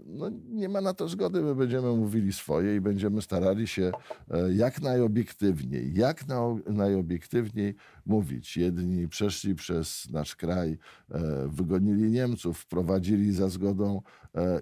No, 0.06 0.30
nie 0.48 0.68
ma 0.68 0.80
na 0.80 0.94
to 0.94 1.08
zgody, 1.08 1.42
my 1.42 1.54
będziemy 1.54 1.96
mówili 1.96 2.32
swoje 2.32 2.76
i 2.76 2.80
będziemy 2.80 3.22
starali 3.22 3.66
się 3.66 3.92
e, 4.30 4.52
jak 4.52 4.80
najobiektywniej, 4.82 5.94
jak 5.94 6.24
najobiektywniej 6.66 7.74
mówić. 8.06 8.56
Jedni 8.56 9.08
przeszli 9.08 9.54
przez 9.54 10.10
nasz 10.10 10.36
kraj, 10.36 10.78
e, 11.10 11.48
wygonili 11.48 12.10
Niemców, 12.10 12.58
wprowadzili 12.58 13.32
za 13.32 13.48
zgodą 13.48 14.02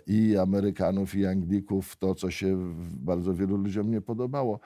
i 0.06 0.36
Amerykanów, 0.36 1.14
i 1.14 1.26
Anglików 1.26 1.96
to, 1.96 2.14
co 2.14 2.30
się 2.30 2.74
bardzo 2.80 3.34
wielu 3.34 3.56
ludziom 3.56 3.90
nie 3.90 4.00
podobało. 4.00 4.60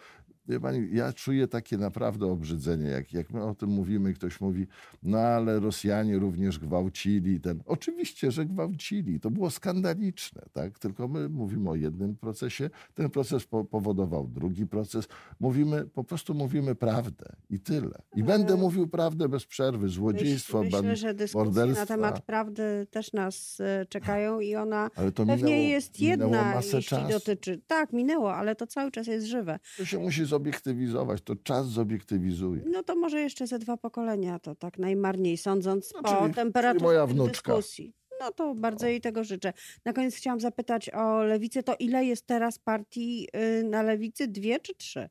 Wie 0.49 0.61
pani, 0.61 0.89
ja 0.93 1.13
czuję 1.13 1.49
takie 1.49 1.79
naprawdę 1.79 2.27
obrzydzenie, 2.27 2.87
jak, 2.87 3.13
jak 3.13 3.31
my 3.31 3.43
o 3.43 3.55
tym 3.55 3.71
mówimy, 3.71 4.15
ktoś 4.15 4.41
mówi, 4.41 4.67
no 5.03 5.19
ale 5.19 5.61
Rosjanie 5.61 6.19
również 6.19 6.59
gwałcili 6.59 7.41
ten. 7.41 7.63
Oczywiście, 7.67 8.31
że 8.31 8.47
gwałcili, 8.47 9.21
to 9.21 9.31
było 9.31 9.51
skandaliczne, 9.51 10.43
tak? 10.53 10.79
Tylko 10.79 11.09
my 11.09 11.29
mówimy 11.29 11.71
o 11.71 11.75
jednym 11.75 12.17
procesie, 12.17 12.71
ten 12.95 13.11
proces 13.11 13.47
po 13.47 13.65
powodował 13.65 14.29
drugi 14.29 14.67
proces. 14.67 15.09
Mówimy, 15.41 15.85
po 15.85 16.05
prostu 16.05 16.35
mówimy 16.35 16.75
prawdę 16.75 17.37
i 17.51 17.61
tyle. 17.61 18.03
I 18.17 18.23
ale... 18.23 18.25
będę 18.25 18.57
mówił 18.57 18.89
prawdę 18.89 19.29
bez 19.29 19.47
przerwy, 19.47 19.89
złodziejstwo, 19.89 20.63
Myśl, 20.63 20.77
Myślę, 20.77 20.97
że 20.97 21.15
dyskusje 21.15 21.67
na 21.67 21.87
temat 21.87 22.21
prawdy 22.23 22.87
też 22.91 23.13
nas 23.13 23.61
e, 23.61 23.87
czekają 23.87 24.41
i 24.41 24.57
ona 24.57 24.91
pewnie 25.17 25.37
minęło, 25.37 25.63
jest 25.63 26.01
jedna, 26.01 26.55
jeśli 26.57 26.83
czasu. 26.83 27.09
dotyczy. 27.09 27.61
Tak, 27.67 27.93
minęło, 27.93 28.35
ale 28.35 28.57
to 28.57 28.67
cały 28.67 28.91
czas 28.91 29.07
jest 29.07 29.27
żywe. 29.27 29.59
To 29.77 29.85
się 29.85 29.99
musi 29.99 30.27
zobiektywizować, 30.35 31.23
to 31.23 31.37
czas 31.37 31.67
zobiektywizuje. 31.69 32.63
No 32.67 32.83
to 32.83 32.97
może 32.97 33.21
jeszcze 33.21 33.47
ze 33.47 33.59
dwa 33.59 33.77
pokolenia, 33.77 34.39
to 34.39 34.55
tak 34.55 34.79
najmarniej 34.79 35.37
sądząc 35.37 35.93
no, 35.95 36.03
po 36.03 36.19
czyli, 36.19 36.35
temperaturze 36.35 37.07
dyskusji. 37.27 37.95
No 38.21 38.33
to 38.33 38.55
bardzo 38.55 38.87
jej 38.87 39.01
tego 39.01 39.25
życzę. 39.25 39.53
Na 39.85 39.93
koniec 39.93 40.15
chciałam 40.15 40.41
zapytać 40.41 40.91
o 40.91 41.23
lewicę. 41.23 41.63
To 41.63 41.75
ile 41.79 42.05
jest 42.05 42.27
teraz 42.27 42.59
partii 42.59 43.29
y, 43.61 43.65
na 43.65 43.83
lewicy? 43.83 44.29
Dwie 44.29 44.61
czy 44.61 44.75
trzy? 44.75 45.09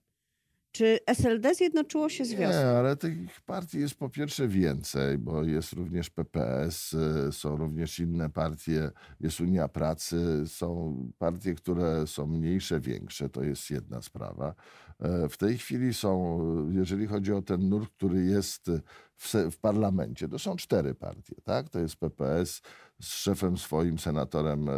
Czy 0.73 0.99
SLD 1.05 1.55
zjednoczyło 1.55 2.09
się 2.09 2.25
z 2.25 2.33
wiosną? 2.33 2.61
Nie, 2.61 2.67
ale 2.67 2.95
tych 2.95 3.41
partii 3.41 3.79
jest 3.79 3.95
po 3.95 4.09
pierwsze 4.09 4.47
więcej, 4.47 5.17
bo 5.17 5.43
jest 5.43 5.73
również 5.73 6.09
PPS, 6.09 6.93
y, 6.93 7.31
są 7.31 7.55
również 7.55 7.99
inne 7.99 8.29
partie, 8.29 8.91
jest 9.19 9.41
Unia 9.41 9.67
Pracy, 9.67 10.43
są 10.47 10.95
partie, 11.17 11.55
które 11.55 12.07
są 12.07 12.27
mniejsze, 12.27 12.79
większe, 12.79 13.29
to 13.29 13.43
jest 13.43 13.69
jedna 13.69 14.01
sprawa. 14.01 14.55
E, 14.99 15.29
w 15.29 15.37
tej 15.37 15.57
chwili 15.57 15.93
są, 15.93 16.39
jeżeli 16.71 17.07
chodzi 17.07 17.33
o 17.33 17.41
ten 17.41 17.69
nurt, 17.69 17.89
który 17.89 18.25
jest 18.25 18.71
w, 19.15 19.33
w 19.51 19.57
parlamencie, 19.57 20.27
to 20.27 20.39
są 20.39 20.55
cztery 20.55 20.95
partie, 20.95 21.35
tak? 21.43 21.69
To 21.69 21.79
jest 21.79 21.95
PPS, 21.95 22.61
z 23.03 23.07
szefem 23.13 23.57
swoim, 23.57 23.99
senatorem, 23.99 24.69
e, 24.69 24.73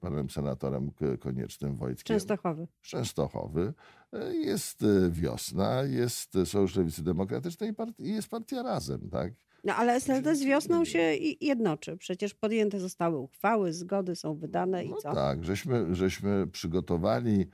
panem 0.00 0.30
senatorem 0.30 0.90
Koniecznym 1.20 1.76
Wojtkiem. 1.76 2.04
Częstochowy. 2.16 2.66
Częstochowy. 2.82 3.72
E, 4.12 4.34
Jest 4.34 4.82
e, 4.82 5.10
wiosna, 5.10 5.82
jest 5.82 6.32
Sojusz 6.44 6.76
Lewicy 6.76 7.02
Demokratycznej 7.04 7.72
i 7.98 8.08
jest 8.08 8.28
partia 8.28 8.62
Razem, 8.62 9.10
tak? 9.10 9.32
No 9.64 9.74
ale 9.74 9.92
SLD 9.94 10.36
z 10.36 10.42
wiosną 10.44 10.84
się 10.84 11.14
i- 11.14 11.46
jednoczy. 11.46 11.96
Przecież 11.96 12.34
podjęte 12.34 12.80
zostały 12.80 13.18
uchwały, 13.18 13.72
zgody 13.72 14.16
są 14.16 14.34
wydane 14.34 14.84
i 14.84 14.90
No 14.90 14.96
co? 14.96 15.14
tak, 15.14 15.44
żeśmy, 15.44 15.94
żeśmy 15.94 16.46
przygotowali 16.46 17.46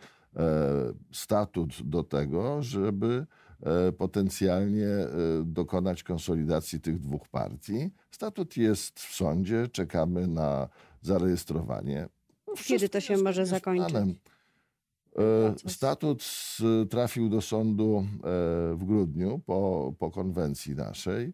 statut 1.12 1.82
do 1.84 2.02
tego, 2.04 2.62
żeby 2.62 3.26
potencjalnie 3.98 4.86
dokonać 5.44 6.02
konsolidacji 6.02 6.80
tych 6.80 6.98
dwóch 6.98 7.28
partii. 7.28 7.90
Statut 8.20 8.56
jest 8.56 9.00
w 9.00 9.14
sądzie, 9.14 9.68
czekamy 9.68 10.26
na 10.26 10.68
zarejestrowanie. 11.02 12.08
No, 12.48 12.54
Kiedy 12.54 12.62
wszystko 12.62 12.88
to 12.92 13.00
się 13.00 13.16
może 13.16 13.46
zakończyć? 13.46 13.88
planem. 13.90 14.14
E, 15.16 15.46
Proces. 15.46 15.72
Statut 15.72 16.24
trafił 16.90 17.28
do 17.28 17.40
sądu 17.40 17.98
e, 17.98 18.22
w 18.76 18.84
grudniu 18.84 19.38
po, 19.46 19.92
po 19.98 20.10
konwencji 20.10 20.74
naszej. 20.74 21.24
E, 21.26 21.32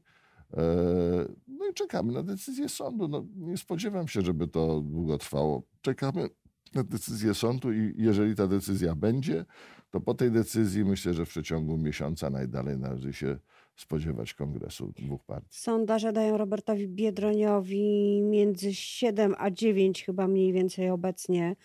No 1.49 1.69
i 1.71 1.75
czekamy 1.75 2.13
na 2.13 2.23
decyzję 2.23 2.69
sądu. 2.69 3.09
No, 3.09 3.25
nie 3.37 3.57
spodziewam 3.57 4.09
się, 4.09 4.23
żeby 4.23 4.49
to 4.49 4.81
długo 4.81 5.19
trwało. 5.19 5.63
Czekamy 5.83 6.29
na 6.75 6.85
decyzję 6.85 7.35
sądu 7.35 7.73
i 7.73 7.95
jeżeli 7.97 8.35
ta 8.37 8.47
decyzja 8.47 8.95
będzie, 8.95 9.45
to 9.93 10.01
po 10.01 10.15
tej 10.15 10.31
decyzji 10.31 10.85
myślę, 10.85 11.15
że 11.15 11.27
w 11.27 11.29
przeciągu 11.29 11.79
miesiąca 11.79 12.31
najdalej 12.31 12.79
należy 12.79 13.13
się 13.13 13.39
spodziewać 13.77 14.35
kongresu 14.35 14.93
dwóch 14.97 15.25
partii. 15.25 15.59
Sondaże 15.59 16.13
dają 16.13 16.37
Robertowi 16.37 16.89
Biedroniowi 16.89 18.23
między 18.23 18.75
7 18.75 19.35
a 19.39 19.51
9 19.51 20.05
chyba 20.05 20.29
mniej 20.29 20.53
więcej 20.53 20.91
obecnie. 20.91 21.57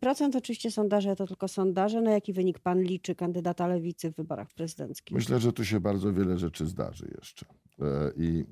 Procent 0.00 0.36
oczywiście 0.36 0.70
sondaże 0.70 1.16
to 1.16 1.26
tylko 1.26 1.48
sondaże. 1.48 2.02
Na 2.02 2.12
jaki 2.12 2.32
wynik 2.32 2.58
pan 2.58 2.82
liczy 2.82 3.14
kandydata 3.14 3.66
lewicy 3.66 4.12
w 4.12 4.16
wyborach 4.16 4.48
prezydenckich? 4.54 5.14
Myślę, 5.14 5.40
że 5.40 5.52
tu 5.52 5.64
się 5.64 5.80
bardzo 5.80 6.12
wiele 6.12 6.38
rzeczy 6.38 6.66
zdarzy 6.66 7.14
jeszcze. 7.18 7.46
E, 7.80 8.12
I 8.16 8.44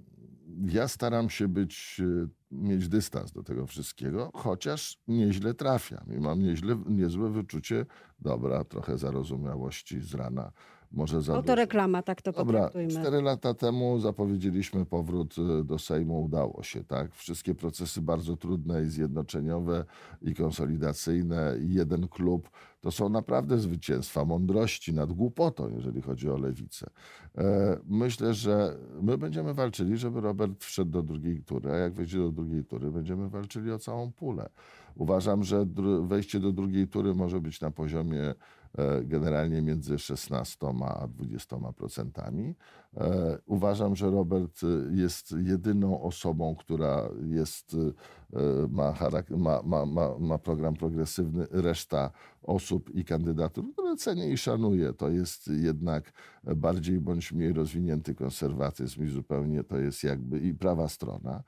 ja 0.67 0.88
staram 0.88 1.31
się 1.31 1.49
być, 1.49 2.00
e, 2.25 2.29
mieć 2.50 2.88
dystans 2.88 3.33
do 3.33 3.43
tego 3.43 3.67
wszystkiego, 3.67 4.31
chociaż 4.35 4.99
nieźle 5.09 5.55
trafiam 5.55 6.07
i 6.17 6.21
mam 6.21 6.43
nieźle, 6.43 6.77
niezłe 6.87 7.31
wyczucie, 7.31 7.87
dobra, 8.19 8.65
trochę 8.65 8.99
zarozumiałości 8.99 10.00
z 10.00 10.15
rana, 10.15 10.53
może 10.92 11.16
za 11.23 11.26
dużo. 11.33 11.37
Autoreklama, 11.37 12.02
tak 12.02 12.23
to 12.23 12.33
Dobra, 12.33 12.45
potraktujmy. 12.61 12.90
cztery 12.92 13.23
lata 13.23 13.54
temu 13.54 14.00
zapowiedzieliśmy 14.00 14.87
powrót 14.87 15.35
e, 15.61 15.64
do 15.64 15.78
Sejmu, 15.78 16.25
udało 16.25 16.62
się, 16.62 16.85
tak? 16.85 17.14
Wszystkie 17.14 17.54
procesy 17.54 18.02
bardzo 18.02 18.37
trudne 18.37 18.83
i 18.83 18.87
zjednoczeniowe 18.87 19.85
i 20.23 20.35
konsolidacyjne 20.35 21.54
i 21.68 21.75
jeden 21.75 22.09
klub, 22.09 22.50
to 22.80 22.90
są 22.90 23.09
naprawdę 23.09 23.59
zwycięstwa 23.59 24.25
mądrości 24.25 24.95
nad 24.95 25.12
głupotą, 25.12 25.68
jeżeli 25.76 26.02
chodzi 26.02 26.30
o 26.30 26.37
lewicę. 26.38 26.87
E, 27.38 27.78
Myślę, 27.87 28.35
że 28.35 28.76
my 29.02 29.18
będziemy 29.18 29.54
walczyli, 29.54 29.97
żeby 29.97 30.21
Robert 30.21 30.64
wszedł 30.64 30.90
do 30.90 31.02
drugiej 31.02 31.42
tury, 31.42 31.71
a 31.71 31.76
jak 31.76 31.92
wejdzie 31.95 32.18
do 32.18 32.30
drugiej 32.33 32.64
tury, 32.64 32.90
będziemy 32.90 33.28
walczyli 33.28 33.73
o 33.73 33.78
całą 33.78 34.12
pulę. 34.12 34.49
Uważam, 34.95 35.45
że 35.45 35.66
wejście 36.02 36.40
do 36.40 36.52
drugiej 36.52 36.88
tury 36.88 37.14
może 37.14 37.40
być 37.40 37.61
na 37.61 37.71
poziomie 37.71 38.35
generalnie 39.04 39.62
między 39.62 39.99
16 39.99 40.66
a 40.82 41.08
20 41.08 41.56
procentami. 41.76 42.54
E, 42.97 43.38
Uważam, 43.47 43.97
że 43.97 44.11
Robert 44.11 44.61
e, 44.62 44.97
jest 44.97 45.35
jedyną 45.42 46.02
osobą, 46.02 46.56
która 46.56 47.08
jest, 47.23 47.76
e, 48.32 48.68
ma, 48.68 48.94
ma, 49.30 49.62
ma, 49.62 49.87
ma, 49.87 50.18
ma 50.18 50.38
program 50.38 50.75
progresywny. 50.75 51.47
Reszta 51.50 52.11
osób 52.42 52.90
i 52.94 53.04
kandydatur, 53.04 53.64
które 53.73 53.97
cenię 53.97 54.30
i 54.30 54.37
szanuję, 54.37 54.92
to 54.92 55.08
jest 55.08 55.49
jednak 55.49 56.12
bardziej 56.56 57.00
bądź 57.00 57.32
mniej 57.32 57.52
rozwinięty 57.52 58.14
konserwatyzm 58.14 59.04
i 59.04 59.08
zupełnie 59.08 59.64
to 59.64 59.78
jest 59.78 60.04
jakby 60.04 60.38
i 60.38 60.54
prawa 60.54 60.88
strona. 60.88 61.42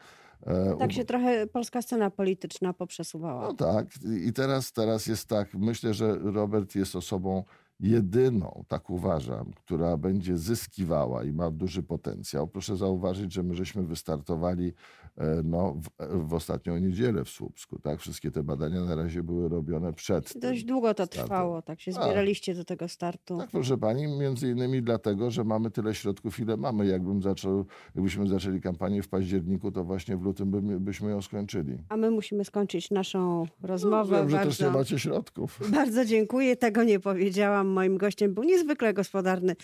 E, 0.47 0.77
Tak 0.79 0.93
się 0.93 1.05
trochę 1.05 1.47
polska 1.47 1.83
scena 1.83 2.11
polityczna 2.11 2.73
poprzesuwała. 2.73 3.43
no 3.43 3.55
tak. 3.55 3.87
I 4.27 4.33
teraz, 4.33 4.73
teraz 4.73 5.07
jest 5.07 5.29
tak. 5.29 5.55
Myślę, 5.55 5.95
że 5.95 6.19
Robert 6.19 6.75
jest 6.75 6.97
osobą 6.97 7.45
jedyną, 7.81 8.65
tak 8.69 8.91
uważam, 8.91 9.51
która 9.55 9.97
będzie 9.97 10.37
zyskiwała 10.39 11.25
i 11.25 11.33
ma 11.33 11.51
duży 11.51 11.83
potencjał. 11.83 12.49
Proszę 12.49 12.77
zauważyć, 12.77 13.33
że 13.33 13.43
my 13.43 13.55
żeśmy 13.55 13.83
wystartowali 13.83 14.73
e, 15.17 15.43
no, 15.45 15.77
w, 15.99 16.29
w 16.29 16.35
ostatnią 16.35 16.79
niedzielę 16.79 17.25
w 17.25 17.29
Słupsku. 17.29 17.79
Tak? 17.79 18.01
Wszystkie 18.01 18.31
te 18.31 18.43
badania 18.43 18.81
na 18.81 18.95
razie 18.95 19.23
były 19.23 19.49
robione 19.49 19.93
przed. 19.93 20.33
Dość 20.39 20.65
długo 20.65 20.95
to 20.95 21.07
startem. 21.07 21.25
trwało, 21.25 21.63
tak 21.63 21.81
się 21.81 21.91
A. 21.91 21.95
zbieraliście 21.95 22.55
do 22.55 22.65
tego 22.65 22.89
startu. 22.89 23.39
Tak, 23.39 23.51
proszę 23.51 23.79
pani, 23.79 24.07
między 24.07 24.51
innymi 24.51 24.83
dlatego, 24.83 25.31
że 25.31 25.45
mamy 25.45 25.71
tyle 25.71 25.95
środków, 25.95 26.41
ile 26.41 26.57
mamy. 26.57 26.87
Jakbym 26.87 27.23
zaczął, 27.23 27.65
jakbyśmy 27.95 28.29
zaczęli 28.29 28.61
kampanię 28.61 29.03
w 29.03 29.09
październiku, 29.09 29.73
to 29.73 29.85
właśnie 29.85 30.17
w 30.17 30.23
lutym 30.23 30.51
by, 30.51 30.81
byśmy 30.81 31.11
ją 31.11 31.23
skończyli. 31.23 31.79
A 31.89 31.97
my 31.97 32.11
musimy 32.11 32.45
skończyć 32.45 32.91
naszą 32.91 33.47
rozmowę. 33.63 34.17
No, 34.17 34.21
Wiem, 34.21 34.31
że 34.31 34.37
bardzo, 34.37 34.51
też 34.51 34.61
nie 34.61 34.71
macie 34.71 34.99
środków. 34.99 35.61
bardzo 35.81 36.05
dziękuję, 36.05 36.57
tego 36.57 36.85
nie 36.85 37.01
powiedziałam. 37.01 37.70
Moim 37.71 37.99
gościem 37.99 38.35
był 38.35 38.45
niezwykle 38.45 38.95
gospodarny 38.95 39.57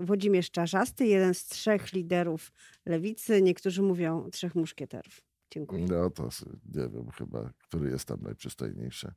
Włodzimierz, 0.00 0.50
Czarzasty, 0.50 1.06
jeden 1.06 1.34
z 1.34 1.44
trzech 1.44 1.92
liderów 1.92 2.52
lewicy. 2.86 3.42
Niektórzy 3.42 3.82
mówią 3.82 4.30
trzech 4.30 4.54
muszkieterów. 4.54 5.22
Dziękuję. 5.50 5.86
No 5.90 6.10
to 6.10 6.28
nie 6.74 6.88
wiem 6.88 7.10
chyba, 7.10 7.52
który 7.58 7.90
jest 7.90 8.04
tam 8.04 8.20
najprzystojniejszy. 8.22 9.12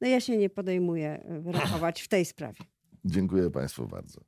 No 0.00 0.08
ja 0.08 0.20
się 0.20 0.36
nie 0.36 0.50
podejmuję 0.50 1.24
wyrokować 1.40 2.02
w 2.02 2.08
tej 2.08 2.24
sprawie. 2.24 2.60
Dziękuję 3.04 3.50
Państwu 3.50 3.86
bardzo. 3.86 4.20